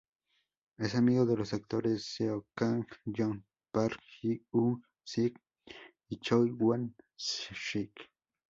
[0.79, 5.39] Es amigo de los actores Seo Kang-joon, Park Hyung-sik
[6.09, 7.93] y Choi Woo-shik.